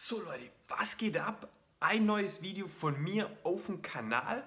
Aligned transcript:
So 0.00 0.20
Leute, 0.22 0.44
was 0.68 0.96
geht 0.96 1.16
ab? 1.16 1.48
Ein 1.80 2.06
neues 2.06 2.40
Video 2.40 2.68
von 2.68 3.02
mir 3.02 3.36
auf 3.42 3.66
dem 3.66 3.82
Kanal 3.82 4.44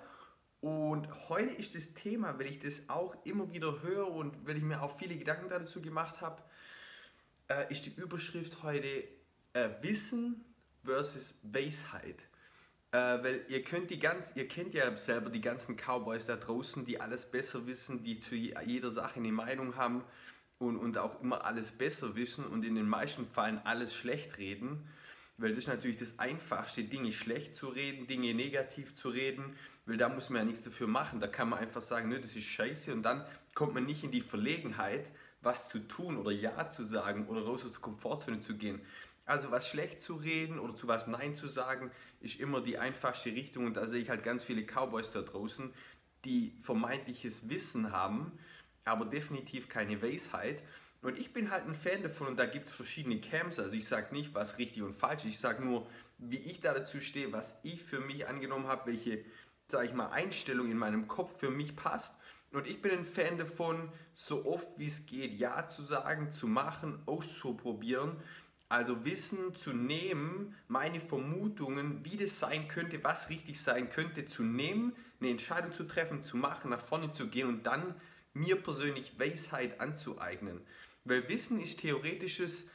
und 0.62 1.10
heute 1.28 1.52
ist 1.56 1.76
das 1.76 1.94
Thema, 1.94 2.40
weil 2.40 2.46
ich 2.46 2.60
das 2.60 2.88
auch 2.88 3.18
immer 3.26 3.52
wieder 3.52 3.82
höre 3.82 4.08
und 4.08 4.48
weil 4.48 4.56
ich 4.56 4.64
mir 4.64 4.82
auch 4.82 4.98
viele 4.98 5.18
Gedanken 5.18 5.50
dazu 5.50 5.82
gemacht 5.82 6.22
habe, 6.22 6.42
äh, 7.50 7.70
ist 7.70 7.86
die 7.86 7.94
Überschrift 8.02 8.64
heute 8.64 9.04
äh, 9.52 9.70
Wissen 9.82 10.46
versus 10.86 11.38
Weisheit. 11.44 12.30
Äh, 12.94 12.98
weil 12.98 13.46
ihr 13.50 13.62
könnt 13.62 13.90
die 13.90 14.00
ganz, 14.00 14.32
ihr 14.36 14.48
kennt 14.48 14.74
ja 14.74 14.96
selber 14.96 15.30
die 15.30 15.42
ganzen 15.42 15.76
Cowboys 15.76 16.28
da 16.28 16.38
draußen, 16.38 16.86
die 16.86 17.02
alles 17.02 17.30
besser 17.30 17.68
wissen, 17.68 18.04
die 18.04 18.18
zu 18.18 18.36
jeder 18.36 18.90
Sache 18.90 19.18
eine 19.18 19.34
Meinung 19.34 19.76
haben 19.76 20.06
und, 20.60 20.78
und 20.78 20.98
auch 20.98 21.22
immer 21.22 21.44
alles 21.44 21.74
besser 21.74 22.16
wissen 22.16 22.46
und 22.46 22.64
in 22.64 22.76
den 22.76 22.88
meisten 22.88 23.28
Fällen 23.28 23.60
alles 23.66 23.94
schlecht 23.94 24.38
reden. 24.38 24.88
Weil 25.42 25.50
das 25.50 25.60
ist 25.60 25.68
natürlich 25.68 25.98
das 25.98 26.20
Einfachste, 26.20 26.84
Dinge 26.84 27.12
schlecht 27.12 27.56
zu 27.56 27.70
reden, 27.70 28.06
Dinge 28.06 28.34
negativ 28.36 28.94
zu 28.94 29.10
reden, 29.10 29.56
weil 29.88 29.98
da 29.98 30.08
muss 30.08 30.30
man 30.30 30.42
ja 30.42 30.46
nichts 30.46 30.64
dafür 30.64 30.88
machen. 30.88 31.20
Da 31.20 31.28
kann 31.28 31.50
man 31.50 31.58
einfach 31.58 31.82
sagen, 31.82 32.10
nö, 32.10 32.20
das 32.20 32.36
ist 32.36 32.46
scheiße 32.46 32.94
und 32.94 33.02
dann 33.02 33.26
kommt 33.56 33.74
man 33.74 33.86
nicht 33.86 34.04
in 34.04 34.12
die 34.12 34.22
Verlegenheit, 34.22 35.10
was 35.42 35.68
zu 35.68 35.80
tun 35.80 36.18
oder 36.18 36.32
Ja 36.32 36.70
zu 36.70 36.84
sagen 36.84 37.28
oder 37.28 37.42
raus 37.42 37.66
aus 37.66 37.72
der 37.72 37.82
Komfortzone 37.82 38.40
zu 38.40 38.56
gehen. 38.56 38.82
Also 39.26 39.50
was 39.50 39.68
schlecht 39.68 40.00
zu 40.00 40.16
reden 40.16 40.60
oder 40.60 40.76
zu 40.76 40.88
was 40.88 41.08
Nein 41.08 41.36
zu 41.36 41.48
sagen, 41.48 41.90
ist 42.20 42.40
immer 42.40 42.62
die 42.62 42.78
einfachste 42.78 43.32
Richtung 43.32 43.66
und 43.66 43.78
da 43.78 43.88
sehe 43.88 44.02
ich 44.02 44.12
halt 44.12 44.24
ganz 44.24 44.44
viele 44.44 44.64
Cowboys 44.64 45.10
da 45.10 45.24
draußen, 45.24 45.74
die 46.24 46.56
vermeintliches 46.62 47.50
Wissen 47.50 47.92
haben, 47.92 48.32
aber 48.86 49.06
definitiv 49.06 49.70
keine 49.70 50.00
Weisheit 50.04 50.62
und 51.02 51.18
ich 51.18 51.34
bin 51.34 51.50
halt 51.50 51.66
ein 51.66 51.74
Fan 51.74 52.04
davon 52.04 52.28
und 52.28 52.38
da 52.40 52.46
gibt 52.46 52.68
es 52.68 52.74
verschiedene 52.74 53.20
Camps. 53.20 53.60
Also 53.60 53.76
ich 53.76 53.88
sage 53.88 54.14
nicht, 54.14 54.36
was 54.36 54.60
richtig 54.60 54.84
und 54.84 54.94
falsch 54.94 55.26
ist. 55.26 55.32
Ich 55.32 55.40
sage 55.40 55.64
nur, 55.64 55.88
wie 56.20 56.38
ich 56.38 56.60
da 56.60 56.74
dazu 56.74 57.02
stehe, 57.02 57.32
was 57.32 57.60
ich 57.64 57.82
für 57.82 58.00
mich 58.00 58.28
angenommen 58.28 58.68
habe, 58.68 58.92
welche, 58.92 59.26
sage 59.68 59.88
ich 59.88 59.94
mal, 59.94 60.08
Einstellung 60.08 60.70
in 60.70 60.78
meinem 60.78 61.08
Kopf 61.08 61.40
für 61.40 61.50
mich 61.50 61.76
passt. 61.76 62.16
Und 62.52 62.68
ich 62.68 62.82
bin 62.82 62.92
ein 62.92 63.06
Fan 63.06 63.38
davon, 63.38 63.90
so 64.14 64.46
oft 64.46 64.68
wie 64.78 64.86
es 64.86 65.06
geht, 65.06 65.34
Ja 65.34 65.68
zu 65.68 65.82
sagen, 65.84 66.32
zu 66.32 66.48
machen, 66.48 67.02
auszuprobieren. 67.08 68.18
Also 68.70 69.04
Wissen 69.04 69.56
zu 69.56 69.74
nehmen, 69.74 70.56
meine 70.68 71.00
Vermutungen, 71.00 72.06
wie 72.06 72.18
das 72.18 72.40
sein 72.40 72.68
könnte, 72.68 73.04
was 73.04 73.30
richtig 73.30 73.60
sein 73.62 73.90
könnte, 73.90 74.26
zu 74.26 74.44
nehmen, 74.44 74.96
eine 75.20 75.32
Entscheidung 75.32 75.74
zu 75.74 75.84
treffen, 75.86 76.22
zu 76.22 76.38
machen, 76.38 76.70
nach 76.70 76.80
vorne 76.80 77.12
zu 77.12 77.28
gehen 77.28 77.48
und 77.48 77.66
dann 77.66 77.96
mir 78.34 78.62
persönlich 78.62 79.20
Weisheit 79.20 79.80
anzueignen. 79.80 80.62
Weil 81.04 81.28
Wissen 81.30 81.60
ist 81.60 81.80
theoretisches, 81.80 82.66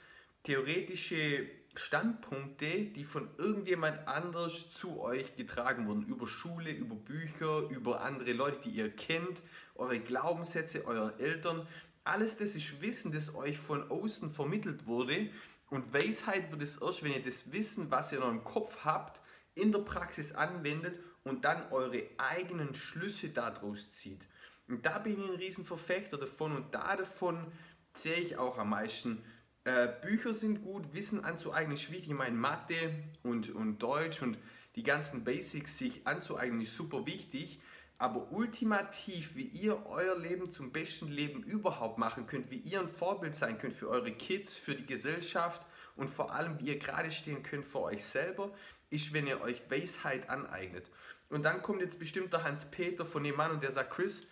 theoretische 0.42 1.48
Standpunkte, 1.78 2.84
die 2.84 3.04
von 3.04 3.28
irgendjemand 3.38 4.08
anders 4.08 4.70
zu 4.70 5.00
euch 5.00 5.36
getragen 5.36 5.86
wurden. 5.86 6.06
Über 6.06 6.26
Schule, 6.26 6.70
über 6.70 6.94
Bücher, 6.94 7.68
über 7.68 8.00
andere 8.00 8.32
Leute, 8.32 8.60
die 8.64 8.70
ihr 8.70 8.90
kennt, 8.90 9.42
eure 9.74 10.00
Glaubenssätze, 10.00 10.86
euren 10.86 11.18
Eltern. 11.18 11.68
Alles 12.04 12.36
das 12.36 12.54
ist 12.54 12.80
Wissen, 12.80 13.12
das 13.12 13.34
euch 13.34 13.58
von 13.58 13.90
außen 13.90 14.30
vermittelt 14.30 14.86
wurde. 14.86 15.30
Und 15.68 15.92
Weisheit 15.92 16.50
wird 16.50 16.62
es 16.62 16.78
erst, 16.78 17.02
wenn 17.02 17.12
ihr 17.12 17.22
das 17.22 17.52
Wissen, 17.52 17.90
was 17.90 18.12
ihr 18.12 18.18
in 18.18 18.24
eurem 18.24 18.44
Kopf 18.44 18.84
habt, 18.84 19.20
in 19.54 19.72
der 19.72 19.80
Praxis 19.80 20.32
anwendet 20.32 21.00
und 21.24 21.44
dann 21.44 21.70
eure 21.72 22.04
eigenen 22.18 22.74
Schlüsse 22.74 23.30
daraus 23.30 23.92
zieht. 23.92 24.26
Und 24.68 24.84
da 24.84 24.98
bin 24.98 25.20
ich 25.20 25.28
ein 25.28 25.36
Riesenverfechter 25.36 26.18
davon 26.18 26.56
und 26.56 26.74
da 26.74 26.96
davon 26.96 27.52
sehe 27.98 28.16
ich 28.16 28.36
auch 28.38 28.58
am 28.58 28.70
meisten. 28.70 29.22
Äh, 29.64 29.88
Bücher 30.02 30.34
sind 30.34 30.62
gut, 30.62 30.94
Wissen 30.94 31.24
anzueignen 31.24 31.74
ist 31.74 31.82
schwierig. 31.82 32.06
Ich 32.08 32.14
meine, 32.14 32.36
Mathe 32.36 32.76
und, 33.22 33.50
und 33.50 33.78
Deutsch 33.78 34.22
und 34.22 34.38
die 34.76 34.82
ganzen 34.82 35.24
Basics 35.24 35.78
sich 35.78 36.06
anzueignen 36.06 36.60
ist 36.60 36.76
super 36.76 37.06
wichtig. 37.06 37.60
Aber 37.98 38.30
ultimativ, 38.30 39.36
wie 39.36 39.46
ihr 39.46 39.86
euer 39.86 40.18
Leben 40.18 40.50
zum 40.50 40.70
besten 40.70 41.08
Leben 41.08 41.42
überhaupt 41.42 41.96
machen 41.96 42.26
könnt, 42.26 42.50
wie 42.50 42.58
ihr 42.58 42.78
ein 42.78 42.88
Vorbild 42.88 43.34
sein 43.34 43.56
könnt 43.56 43.74
für 43.74 43.88
eure 43.88 44.12
Kids, 44.12 44.54
für 44.54 44.74
die 44.74 44.84
Gesellschaft 44.84 45.66
und 45.96 46.08
vor 46.08 46.34
allem, 46.34 46.60
wie 46.60 46.66
ihr 46.66 46.78
gerade 46.78 47.10
stehen 47.10 47.42
könnt 47.42 47.64
für 47.64 47.80
euch 47.80 48.04
selber, 48.04 48.52
ist, 48.90 49.14
wenn 49.14 49.26
ihr 49.26 49.40
euch 49.40 49.62
Weisheit 49.70 50.28
aneignet. 50.28 50.90
Und 51.30 51.44
dann 51.44 51.62
kommt 51.62 51.80
jetzt 51.80 51.98
bestimmt 51.98 52.32
der 52.34 52.44
Hans-Peter 52.44 53.04
von 53.04 53.24
dem 53.24 53.36
Mann 53.36 53.50
und 53.50 53.62
der 53.62 53.72
sagt, 53.72 53.92
Chris, 53.92 54.28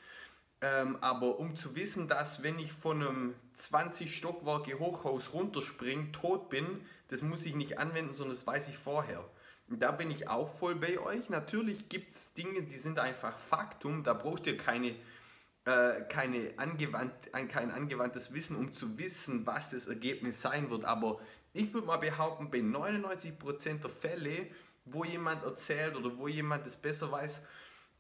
ähm, 0.65 0.97
aber 1.03 1.39
um 1.39 1.55
zu 1.55 1.77
wissen, 1.77 2.09
dass 2.09 2.43
wenn 2.43 2.59
ich 2.59 2.73
von 2.73 3.03
einem 3.03 3.35
20 3.53 4.17
Stockwerke 4.17 4.79
Hochhaus 4.79 5.35
runterspringe, 5.35 6.11
tot 6.13 6.49
bin, 6.49 6.65
das 7.09 7.21
muss 7.21 7.45
ich 7.45 7.55
nicht 7.55 7.79
anwenden, 7.79 8.15
sondern 8.15 8.35
das 8.35 8.47
weiß 8.47 8.69
ich 8.69 8.79
vorher. 8.79 9.23
Und 9.69 9.83
da 9.83 9.91
bin 9.91 10.11
ich 10.11 10.27
auch 10.27 10.49
voll 10.49 10.75
bei 10.75 10.99
euch. 10.99 11.29
Natürlich 11.29 11.91
gibt 11.91 12.15
es 12.15 12.33
Dinge, 12.33 12.63
die 12.63 12.79
sind 12.79 12.99
einfach 12.99 13.37
Faktum. 13.37 14.05
Da 14.05 14.15
braucht 14.15 14.47
ihr 14.47 14.57
keine, 14.57 14.95
äh, 15.67 16.01
keine 16.09 16.55
angewandt, 16.57 17.13
kein 17.51 17.71
angewandtes 17.71 18.33
Wissen, 18.33 18.57
um 18.57 18.73
zu 18.73 18.97
wissen, 18.97 19.47
was 19.47 19.69
das 19.69 19.87
Ergebnis 19.87 20.41
sein 20.41 20.71
wird. 20.71 20.87
Aber 20.87 21.21
ich 21.53 21.75
würde 21.75 21.89
mal 21.89 21.99
behaupten, 21.99 22.51
bei 22.51 22.61
99% 22.61 23.83
der 23.83 23.91
Fälle, 23.91 24.47
wo 24.87 25.05
jemand 25.05 25.45
erzählt 25.45 25.95
oder 25.95 26.17
wo 26.17 26.27
jemand 26.27 26.67
es 26.67 26.77
besser 26.77 27.13
weiß, 27.13 27.43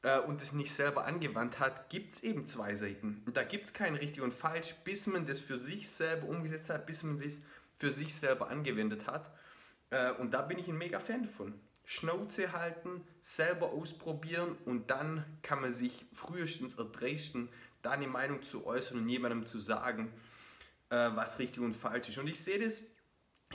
äh, 0.04 0.20
und 0.20 0.40
es 0.40 0.52
nicht 0.52 0.72
selber 0.72 1.06
angewandt 1.06 1.58
hat, 1.58 1.88
gibt 1.88 2.12
es 2.12 2.22
eben 2.22 2.46
zwei 2.46 2.74
Seiten. 2.74 3.22
Und 3.26 3.36
da 3.36 3.42
gibt 3.42 3.64
es 3.64 3.72
kein 3.72 3.96
richtig 3.96 4.22
und 4.22 4.32
falsch, 4.32 4.74
bis 4.84 5.06
man 5.06 5.26
das 5.26 5.40
für 5.40 5.58
sich 5.58 5.90
selber 5.90 6.28
umgesetzt 6.28 6.70
hat, 6.70 6.86
bis 6.86 7.02
man 7.02 7.20
es 7.20 7.40
für 7.76 7.90
sich 7.90 8.14
selber 8.14 8.48
angewendet 8.48 9.06
hat. 9.06 9.32
Äh, 9.90 10.12
und 10.12 10.32
da 10.32 10.42
bin 10.42 10.58
ich 10.58 10.68
ein 10.68 10.78
mega 10.78 11.00
Fan 11.00 11.22
davon. 11.22 11.58
Schnauze 11.86 12.52
halten, 12.52 13.02
selber 13.22 13.70
ausprobieren 13.72 14.56
und 14.64 14.90
dann 14.90 15.24
kann 15.42 15.60
man 15.60 15.72
sich 15.72 16.06
frühestens 16.12 16.74
erdreisten, 16.74 17.48
da 17.82 17.90
eine 17.90 18.08
Meinung 18.08 18.42
zu 18.42 18.66
äußern 18.66 18.98
und 18.98 19.08
jemandem 19.08 19.44
zu 19.44 19.58
sagen, 19.58 20.10
äh, 20.90 21.10
was 21.14 21.38
richtig 21.38 21.62
und 21.62 21.74
falsch 21.74 22.10
ist. 22.10 22.18
Und 22.18 22.28
ich 22.28 22.40
sehe 22.40 22.58
das 22.58 22.82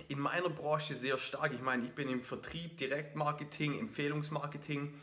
in 0.07 0.19
meiner 0.19 0.49
Branche 0.49 0.95
sehr 0.95 1.17
stark. 1.17 1.53
Ich 1.53 1.61
meine, 1.61 1.83
ich 1.85 1.91
bin 1.91 2.09
im 2.09 2.21
Vertrieb, 2.21 2.77
Direktmarketing, 2.77 3.79
Empfehlungsmarketing 3.79 4.93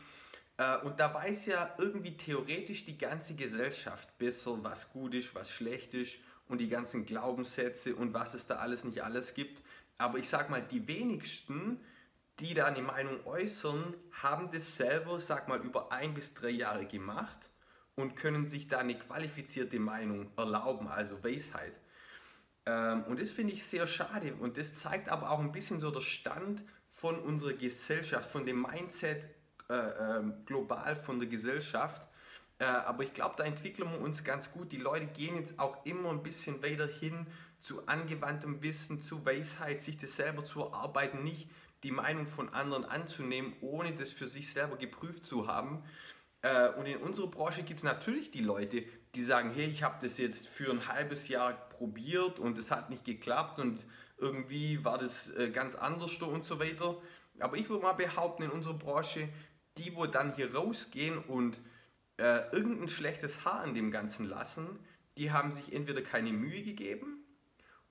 und 0.83 0.99
da 0.99 1.13
weiß 1.13 1.45
ja 1.45 1.75
irgendwie 1.77 2.17
theoretisch 2.17 2.83
die 2.83 2.97
ganze 2.97 3.35
Gesellschaft 3.35 4.17
besser, 4.17 4.57
was 4.63 4.91
gut 4.91 5.13
ist, 5.13 5.35
was 5.35 5.51
schlecht 5.51 5.93
ist 5.93 6.17
und 6.47 6.59
die 6.59 6.69
ganzen 6.69 7.05
Glaubenssätze 7.05 7.95
und 7.95 8.13
was 8.13 8.33
es 8.33 8.47
da 8.47 8.55
alles 8.55 8.83
nicht 8.83 9.03
alles 9.03 9.33
gibt. 9.33 9.61
Aber 9.97 10.17
ich 10.17 10.29
sag 10.29 10.49
mal, 10.49 10.61
die 10.61 10.87
wenigsten, 10.87 11.79
die 12.39 12.53
da 12.53 12.65
eine 12.65 12.81
Meinung 12.81 13.25
äußern, 13.25 13.95
haben 14.21 14.49
das 14.51 14.77
selber, 14.77 15.19
sag 15.19 15.47
mal, 15.47 15.59
über 15.59 15.91
ein 15.91 16.13
bis 16.13 16.33
drei 16.33 16.49
Jahre 16.49 16.85
gemacht 16.85 17.49
und 17.95 18.15
können 18.15 18.45
sich 18.45 18.67
da 18.67 18.79
eine 18.79 18.97
qualifizierte 18.97 19.79
Meinung 19.79 20.31
erlauben, 20.37 20.87
also 20.87 21.23
Weisheit. 21.23 21.73
Ähm, 22.65 23.03
und 23.05 23.19
das 23.19 23.31
finde 23.31 23.53
ich 23.53 23.63
sehr 23.63 23.87
schade 23.87 24.35
und 24.35 24.57
das 24.57 24.75
zeigt 24.75 25.09
aber 25.09 25.31
auch 25.31 25.39
ein 25.39 25.51
bisschen 25.51 25.79
so 25.79 25.89
der 25.89 26.01
Stand 26.01 26.61
von 26.89 27.19
unserer 27.19 27.53
Gesellschaft, 27.53 28.29
von 28.29 28.45
dem 28.45 28.61
Mindset 28.61 29.27
äh, 29.69 30.17
ähm, 30.17 30.45
global 30.45 30.95
von 30.95 31.19
der 31.19 31.27
Gesellschaft. 31.27 32.07
Äh, 32.59 32.63
aber 32.63 33.03
ich 33.03 33.11
glaube, 33.11 33.35
da 33.37 33.43
entwickeln 33.43 33.91
wir 33.91 33.99
uns 33.99 34.23
ganz 34.23 34.51
gut. 34.51 34.71
Die 34.71 34.77
Leute 34.77 35.07
gehen 35.07 35.35
jetzt 35.35 35.59
auch 35.59 35.85
immer 35.85 36.09
ein 36.09 36.23
bisschen 36.23 36.63
weiter 36.63 36.87
hin 36.87 37.27
zu 37.59 37.85
angewandtem 37.85 38.63
Wissen, 38.63 39.01
zu 39.01 39.25
Weisheit, 39.25 39.81
sich 39.81 39.97
das 39.97 40.15
selber 40.15 40.45
zu 40.45 40.61
erarbeiten, 40.61 41.21
nicht 41.23 41.49
die 41.83 41.91
Meinung 41.91 42.27
von 42.27 42.53
anderen 42.53 42.85
anzunehmen, 42.85 43.53
ohne 43.59 43.93
das 43.93 44.11
für 44.11 44.27
sich 44.27 44.53
selber 44.53 44.77
geprüft 44.77 45.25
zu 45.25 45.47
haben. 45.47 45.83
Äh, 46.43 46.69
und 46.69 46.85
in 46.85 46.97
unserer 46.99 47.27
Branche 47.27 47.63
gibt 47.63 47.79
es 47.79 47.83
natürlich 47.83 48.31
die 48.31 48.41
Leute, 48.41 48.85
die 49.15 49.21
sagen, 49.21 49.51
hey, 49.53 49.65
ich 49.65 49.83
habe 49.83 49.97
das 49.99 50.17
jetzt 50.17 50.47
für 50.47 50.71
ein 50.71 50.87
halbes 50.87 51.27
Jahr 51.27 51.51
probiert 51.51 52.39
und 52.39 52.57
es 52.57 52.71
hat 52.71 52.89
nicht 52.89 53.03
geklappt 53.03 53.59
und 53.59 53.85
irgendwie 54.17 54.83
war 54.85 54.97
das 54.97 55.31
ganz 55.53 55.75
anders 55.75 56.21
und 56.21 56.45
so 56.45 56.59
weiter. 56.59 56.97
Aber 57.39 57.57
ich 57.57 57.69
würde 57.69 57.83
mal 57.83 57.93
behaupten, 57.93 58.43
in 58.43 58.49
unserer 58.49 58.73
Branche 58.73 59.29
die, 59.77 59.95
wo 59.95 60.05
dann 60.05 60.33
hier 60.35 60.53
rausgehen 60.53 61.17
und 61.17 61.59
äh, 62.17 62.49
irgendein 62.51 62.87
schlechtes 62.87 63.45
Haar 63.45 63.61
an 63.61 63.73
dem 63.73 63.91
Ganzen 63.91 64.25
lassen, 64.25 64.79
die 65.17 65.31
haben 65.31 65.51
sich 65.51 65.73
entweder 65.73 66.01
keine 66.01 66.31
Mühe 66.31 66.63
gegeben 66.63 67.23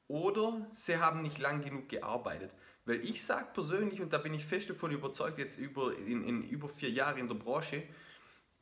oder 0.08 0.70
sie 0.74 0.98
haben 0.98 1.22
nicht 1.22 1.38
lang 1.38 1.62
genug 1.62 1.88
gearbeitet. 1.88 2.52
Weil 2.84 3.04
ich 3.04 3.24
sage 3.24 3.48
persönlich, 3.52 4.00
und 4.00 4.12
da 4.12 4.18
bin 4.18 4.32
ich 4.34 4.44
fest 4.44 4.70
davon 4.70 4.92
überzeugt, 4.92 5.38
jetzt 5.38 5.58
über, 5.58 5.96
in, 5.96 6.22
in 6.22 6.42
über 6.44 6.68
vier 6.68 6.90
Jahren 6.90 7.18
in 7.18 7.26
der 7.28 7.34
Branche, 7.34 7.82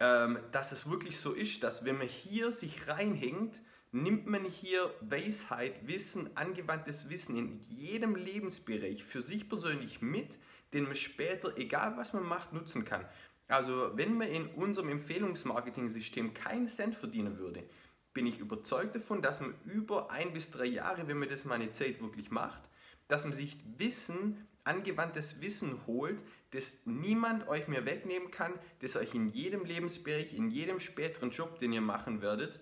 ähm, 0.00 0.38
dass 0.50 0.72
es 0.72 0.88
wirklich 0.88 1.18
so 1.18 1.32
ist, 1.32 1.62
dass 1.62 1.84
wenn 1.84 1.98
man 1.98 2.06
hier 2.06 2.50
sich 2.50 2.88
reinhängt, 2.88 3.60
nimmt 3.92 4.26
man 4.26 4.44
hier 4.44 4.92
Weisheit, 5.00 5.86
Wissen, 5.86 6.36
angewandtes 6.36 7.10
Wissen 7.10 7.36
in 7.36 7.60
jedem 7.60 8.16
Lebensbereich 8.16 9.04
für 9.04 9.22
sich 9.22 9.48
persönlich 9.48 10.02
mit, 10.02 10.36
den 10.74 10.84
man 10.84 10.96
später, 10.96 11.56
egal 11.56 11.96
was 11.96 12.12
man 12.12 12.24
macht, 12.24 12.52
nutzen 12.52 12.84
kann. 12.84 13.06
Also 13.48 13.92
wenn 13.94 14.16
man 14.16 14.28
in 14.28 14.46
unserem 14.48 14.88
Empfehlungsmarketing-System 14.88 16.34
keinen 16.34 16.68
Cent 16.68 16.94
verdienen 16.94 17.38
würde, 17.38 17.64
bin 18.12 18.26
ich 18.26 18.38
überzeugt 18.38 18.94
davon, 18.94 19.22
dass 19.22 19.40
man 19.40 19.54
über 19.64 20.10
ein 20.10 20.32
bis 20.32 20.50
drei 20.50 20.66
Jahre, 20.66 21.08
wenn 21.08 21.18
man 21.18 21.28
das 21.28 21.44
mal 21.44 21.54
eine 21.54 21.70
Zeit 21.70 22.00
wirklich 22.00 22.30
macht, 22.30 22.62
dass 23.08 23.24
man 23.24 23.34
sich 23.34 23.56
Wissen, 23.76 24.46
angewandtes 24.62 25.40
Wissen 25.40 25.86
holt, 25.86 26.22
das 26.52 26.78
niemand 26.86 27.48
euch 27.48 27.68
mehr 27.68 27.84
wegnehmen 27.84 28.30
kann, 28.30 28.52
das 28.80 28.96
euch 28.96 29.14
in 29.14 29.28
jedem 29.28 29.64
Lebensbereich, 29.64 30.32
in 30.32 30.50
jedem 30.50 30.80
späteren 30.80 31.30
Job, 31.30 31.58
den 31.58 31.72
ihr 31.72 31.80
machen 31.80 32.22
werdet, 32.22 32.60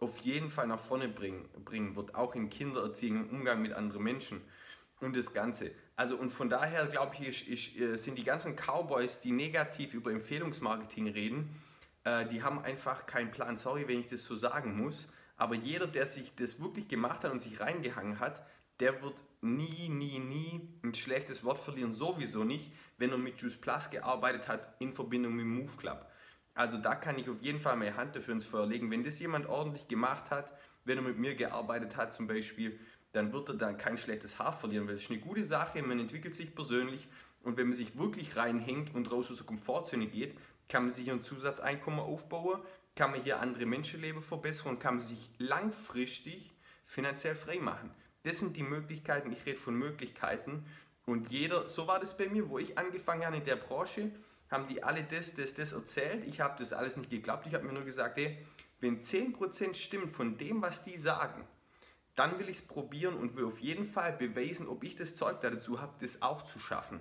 auf 0.00 0.18
jeden 0.18 0.50
Fall 0.50 0.66
nach 0.66 0.80
vorne 0.80 1.08
bringen, 1.08 1.48
bringen 1.64 1.94
wird, 1.94 2.14
auch 2.14 2.34
in 2.34 2.50
Kindererziehung, 2.50 3.28
im 3.28 3.30
Umgang 3.30 3.62
mit 3.62 3.72
anderen 3.72 4.02
Menschen 4.02 4.40
und 5.04 5.16
das 5.16 5.32
Ganze. 5.32 5.70
Also 5.96 6.16
und 6.16 6.30
von 6.30 6.48
daher 6.48 6.86
glaube 6.86 7.14
ich, 7.20 7.50
ich, 7.50 7.80
ich, 7.80 8.00
sind 8.00 8.16
die 8.16 8.24
ganzen 8.24 8.56
Cowboys, 8.56 9.20
die 9.20 9.32
negativ 9.32 9.94
über 9.94 10.10
Empfehlungsmarketing 10.10 11.08
reden, 11.08 11.54
äh, 12.04 12.26
die 12.26 12.42
haben 12.42 12.58
einfach 12.60 13.06
keinen 13.06 13.30
Plan. 13.30 13.56
Sorry, 13.56 13.86
wenn 13.88 14.00
ich 14.00 14.08
das 14.08 14.24
so 14.24 14.34
sagen 14.34 14.76
muss, 14.76 15.08
aber 15.36 15.54
jeder, 15.54 15.86
der 15.86 16.06
sich 16.06 16.34
das 16.34 16.60
wirklich 16.60 16.88
gemacht 16.88 17.24
hat 17.24 17.32
und 17.32 17.40
sich 17.40 17.60
reingehangen 17.60 18.20
hat, 18.20 18.46
der 18.80 19.02
wird 19.02 19.22
nie, 19.40 19.88
nie, 19.88 20.18
nie 20.18 20.68
ein 20.82 20.94
schlechtes 20.94 21.44
Wort 21.44 21.58
verlieren, 21.58 21.94
sowieso 21.94 22.44
nicht, 22.44 22.72
wenn 22.98 23.10
er 23.10 23.18
mit 23.18 23.40
Juice 23.40 23.60
Plus 23.60 23.90
gearbeitet 23.90 24.48
hat 24.48 24.74
in 24.80 24.92
Verbindung 24.92 25.34
mit 25.34 25.46
Move 25.46 25.76
Club. 25.76 26.10
Also 26.54 26.78
da 26.78 26.94
kann 26.94 27.18
ich 27.18 27.28
auf 27.28 27.40
jeden 27.40 27.60
Fall 27.60 27.76
meine 27.76 27.96
Hand 27.96 28.14
dafür 28.14 28.34
ins 28.34 28.46
Feuer 28.46 28.66
legen. 28.66 28.90
Wenn 28.90 29.04
das 29.04 29.18
jemand 29.18 29.46
ordentlich 29.46 29.88
gemacht 29.88 30.30
hat, 30.30 30.52
wenn 30.84 30.98
er 30.98 31.02
mit 31.02 31.18
mir 31.18 31.34
gearbeitet 31.34 31.96
hat 31.96 32.14
zum 32.14 32.26
Beispiel, 32.26 32.78
dann 33.14 33.32
wird 33.32 33.48
er 33.48 33.54
dann 33.54 33.78
kein 33.78 33.96
schlechtes 33.96 34.38
Haar 34.38 34.52
verlieren, 34.52 34.86
weil 34.86 34.96
es 34.96 35.02
ist 35.02 35.10
eine 35.10 35.20
gute 35.20 35.44
Sache, 35.44 35.82
man 35.82 36.00
entwickelt 36.00 36.34
sich 36.34 36.54
persönlich 36.54 37.08
und 37.42 37.56
wenn 37.56 37.68
man 37.68 37.72
sich 37.72 37.96
wirklich 37.96 38.36
reinhängt 38.36 38.94
und 38.94 39.10
raus 39.10 39.30
aus 39.30 39.38
der 39.38 39.46
Komfortzone 39.46 40.06
geht, 40.06 40.34
kann 40.68 40.82
man 40.82 40.92
sich 40.92 41.10
ein 41.10 41.22
Zusatzeinkommen 41.22 42.00
aufbauen, 42.00 42.60
kann 42.96 43.12
man 43.12 43.22
hier 43.22 43.40
andere 43.40 43.66
Menschenleben 43.66 44.22
verbessern 44.22 44.74
und 44.74 44.80
kann 44.80 44.96
man 44.96 45.04
sich 45.04 45.30
langfristig 45.38 46.52
finanziell 46.84 47.34
frei 47.34 47.58
machen. 47.58 47.90
Das 48.24 48.38
sind 48.38 48.56
die 48.56 48.62
Möglichkeiten, 48.62 49.32
ich 49.32 49.46
rede 49.46 49.58
von 49.58 49.76
Möglichkeiten 49.76 50.64
und 51.06 51.30
jeder, 51.30 51.68
so 51.68 51.86
war 51.86 52.00
das 52.00 52.16
bei 52.16 52.28
mir, 52.28 52.48
wo 52.48 52.58
ich 52.58 52.76
angefangen 52.78 53.24
habe 53.24 53.36
in 53.36 53.44
der 53.44 53.56
Branche, 53.56 54.10
haben 54.50 54.66
die 54.66 54.82
alle 54.82 55.04
das, 55.04 55.34
das, 55.34 55.54
das 55.54 55.72
erzählt. 55.72 56.24
Ich 56.24 56.40
habe 56.40 56.56
das 56.58 56.72
alles 56.72 56.96
nicht 56.96 57.10
geglaubt. 57.10 57.46
Ich 57.46 57.54
habe 57.54 57.64
mir 57.64 57.72
nur 57.72 57.84
gesagt, 57.84 58.18
ey, 58.18 58.38
wenn 58.80 59.00
10% 59.00 59.74
stimmt 59.74 60.10
von 60.10 60.36
dem, 60.36 60.62
was 60.62 60.82
die 60.82 60.96
sagen, 60.96 61.46
dann 62.14 62.38
will 62.38 62.48
ich 62.48 62.58
es 62.58 62.66
probieren 62.66 63.14
und 63.14 63.36
will 63.36 63.44
auf 63.44 63.58
jeden 63.58 63.86
Fall 63.86 64.12
beweisen, 64.12 64.68
ob 64.68 64.84
ich 64.84 64.94
das 64.94 65.16
Zeug 65.16 65.40
dazu 65.40 65.80
habe, 65.80 65.94
das 66.00 66.22
auch 66.22 66.42
zu 66.42 66.58
schaffen. 66.58 67.00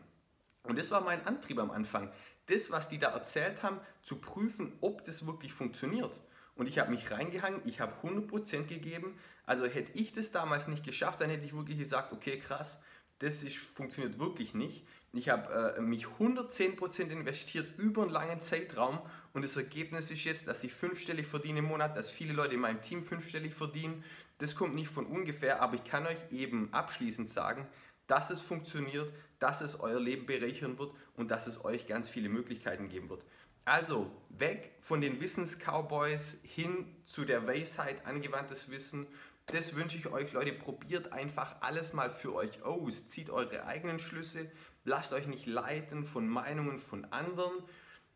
Und 0.63 0.79
das 0.79 0.91
war 0.91 1.01
mein 1.01 1.25
Antrieb 1.27 1.59
am 1.59 1.71
Anfang. 1.71 2.11
Das, 2.47 2.71
was 2.71 2.89
die 2.89 2.97
da 2.97 3.09
erzählt 3.09 3.63
haben, 3.63 3.79
zu 4.01 4.19
prüfen, 4.19 4.73
ob 4.81 5.03
das 5.05 5.25
wirklich 5.25 5.53
funktioniert. 5.53 6.19
Und 6.55 6.67
ich 6.67 6.79
habe 6.79 6.91
mich 6.91 7.09
reingehangen, 7.09 7.61
ich 7.65 7.79
habe 7.79 7.93
100% 8.07 8.65
gegeben. 8.65 9.17
Also 9.45 9.65
hätte 9.65 9.97
ich 9.97 10.13
das 10.13 10.31
damals 10.31 10.67
nicht 10.67 10.85
geschafft, 10.85 11.21
dann 11.21 11.29
hätte 11.29 11.45
ich 11.45 11.53
wirklich 11.53 11.77
gesagt, 11.77 12.13
okay, 12.13 12.39
krass, 12.39 12.81
das 13.23 13.41
ist, 13.41 13.55
funktioniert 13.55 14.19
wirklich 14.19 14.53
nicht. 14.53 14.85
Ich 15.13 15.29
habe 15.29 15.75
äh, 15.77 15.81
mich 15.81 16.07
110% 16.07 17.09
investiert 17.09 17.79
über 17.79 18.01
einen 18.01 18.11
langen 18.11 18.41
Zeitraum 18.41 18.99
und 19.33 19.43
das 19.43 19.55
Ergebnis 19.55 20.11
ist 20.11 20.25
jetzt, 20.25 20.47
dass 20.47 20.63
ich 20.63 20.73
fünfstellig 20.73 21.27
verdiene 21.27 21.59
im 21.59 21.65
Monat, 21.65 21.95
dass 21.95 22.09
viele 22.09 22.33
Leute 22.33 22.55
in 22.55 22.59
meinem 22.59 22.81
Team 22.81 23.05
fünfstellig 23.05 23.53
verdienen. 23.53 24.03
Das 24.39 24.55
kommt 24.55 24.75
nicht 24.75 24.89
von 24.89 25.05
ungefähr, 25.05 25.61
aber 25.61 25.75
ich 25.75 25.83
kann 25.85 26.05
euch 26.05 26.17
eben 26.31 26.73
abschließend 26.73 27.29
sagen, 27.29 27.65
dass 28.07 28.29
es 28.29 28.41
funktioniert, 28.41 29.13
dass 29.39 29.61
es 29.61 29.79
euer 29.79 29.99
Leben 29.99 30.25
bereichern 30.25 30.77
wird 30.77 30.91
und 31.15 31.31
dass 31.31 31.47
es 31.47 31.63
euch 31.63 31.85
ganz 31.85 32.09
viele 32.09 32.27
Möglichkeiten 32.27 32.89
geben 32.89 33.09
wird. 33.09 33.23
Also 33.63 34.11
weg 34.29 34.73
von 34.81 34.99
den 34.99 35.21
Wissens-Cowboys 35.21 36.39
hin 36.43 36.93
zu 37.05 37.23
der 37.23 37.47
Weisheit, 37.47 38.05
angewandtes 38.05 38.69
Wissen 38.69 39.07
das 39.47 39.75
wünsche 39.75 39.97
ich 39.97 40.07
euch, 40.07 40.31
Leute. 40.33 40.53
Probiert 40.53 41.11
einfach 41.11 41.57
alles 41.61 41.93
mal 41.93 42.09
für 42.09 42.33
euch 42.33 42.63
aus. 42.63 43.07
Zieht 43.07 43.29
eure 43.29 43.65
eigenen 43.65 43.99
Schlüsse. 43.99 44.49
Lasst 44.85 45.13
euch 45.13 45.27
nicht 45.27 45.45
leiten 45.45 46.03
von 46.03 46.27
Meinungen 46.27 46.77
von 46.77 47.05
anderen. 47.11 47.63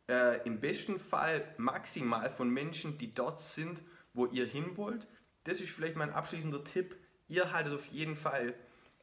Äh, 0.09 0.45
Im 0.45 0.59
besten 0.59 0.99
Fall 0.99 1.53
maximal 1.57 2.31
von 2.31 2.49
Menschen, 2.49 2.97
die 2.97 3.11
dort 3.11 3.39
sind, 3.39 3.81
wo 4.13 4.25
ihr 4.25 4.45
hin 4.45 4.77
wollt. 4.77 5.07
Das 5.43 5.61
ist 5.61 5.71
vielleicht 5.71 5.95
mein 5.95 6.11
abschließender 6.11 6.63
Tipp. 6.63 6.95
Ihr 7.27 7.51
haltet 7.51 7.73
auf 7.73 7.87
jeden 7.87 8.15
Fall 8.15 8.53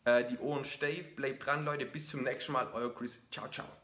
äh, 0.05 0.25
die 0.25 0.38
Ohren 0.38 0.65
steif. 0.65 1.15
Bleibt 1.17 1.44
dran, 1.44 1.65
Leute. 1.65 1.85
Bis 1.85 2.09
zum 2.09 2.23
nächsten 2.23 2.53
Mal. 2.53 2.69
Euer 2.73 2.94
Chris. 2.94 3.20
Ciao, 3.31 3.49
ciao. 3.49 3.84